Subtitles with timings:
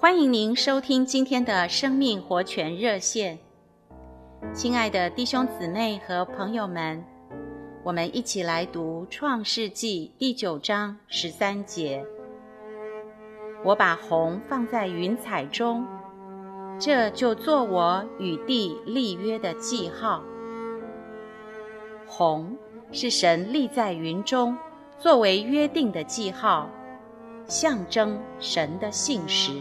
[0.00, 3.38] 欢迎您收听今天的生命活泉热线，
[4.54, 7.04] 亲爱的弟兄姊妹和朋友们，
[7.84, 12.02] 我们一起来读《创世纪》第九章十三节。
[13.62, 15.86] 我把红放在云彩中，
[16.78, 20.22] 这就做我与地立约的记号。
[22.06, 22.56] 红
[22.90, 24.56] 是神立在云中，
[24.98, 26.70] 作为约定的记号，
[27.44, 29.60] 象征神的信实。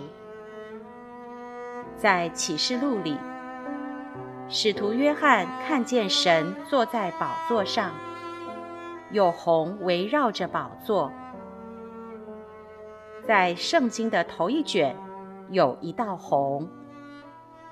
[1.99, 3.17] 在启示录里，
[4.47, 7.91] 使徒约翰看见神坐在宝座上，
[9.11, 11.11] 有红围绕着宝座。
[13.27, 14.95] 在圣经的头一卷
[15.49, 16.69] 有一道红，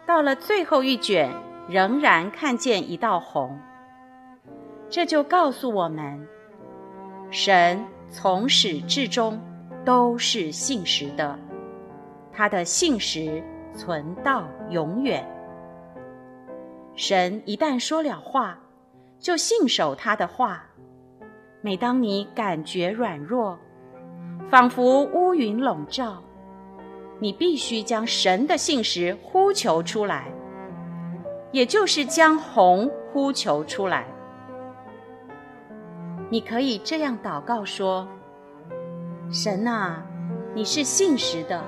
[0.06, 1.32] 到了最后一卷
[1.70, 3.58] 仍然看见一道红。
[4.90, 6.28] 这就告诉我们，
[7.32, 9.42] 神从始至终
[9.86, 11.40] 都是信实的，
[12.34, 13.42] 他的信实。
[13.74, 15.28] 存到永远。
[16.96, 18.58] 神一旦说了话，
[19.20, 20.64] 就信守他的话。
[21.62, 23.58] 每当你感觉软弱，
[24.50, 26.22] 仿佛乌云笼罩，
[27.20, 30.32] 你必须将神的信实呼求出来，
[31.52, 34.06] 也就是将红呼求出来。
[36.30, 38.08] 你可以这样祷告说
[39.32, 40.04] ：“神啊，
[40.54, 41.64] 你是信实的。”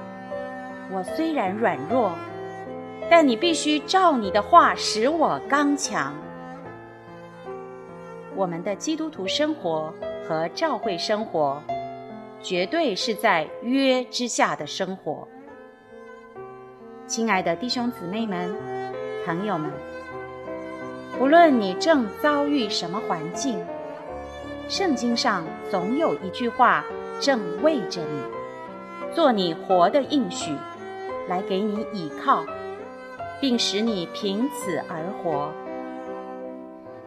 [0.92, 2.12] 我虽然软弱，
[3.12, 6.14] 但你必须照你的话使我刚强。
[8.36, 9.94] 我们的基督徒生活
[10.28, 11.62] 和教会生活，
[12.42, 15.28] 绝对是在约之下的生活。
[17.06, 18.56] 亲爱的弟兄姊妹们、
[19.26, 19.72] 朋友们，
[21.20, 23.64] 无论你正遭遇什么环境，
[24.68, 26.84] 圣经上总有一句话
[27.20, 30.56] 正为着你，做你活的应许。
[31.30, 32.44] 来给你倚靠，
[33.40, 35.54] 并使你凭此而活。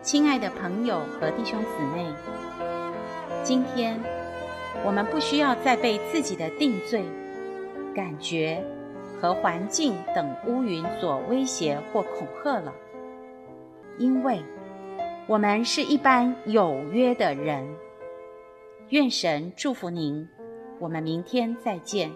[0.00, 2.06] 亲爱的朋友和弟兄姊妹，
[3.42, 4.00] 今天
[4.86, 7.04] 我们不需要再被自己的定罪、
[7.94, 8.64] 感觉
[9.20, 12.72] 和环境等乌云所威胁或恐吓了，
[13.98, 14.40] 因为
[15.26, 17.68] 我们是一般有约的人。
[18.90, 20.28] 愿神祝福您，
[20.78, 22.10] 我们明天再见。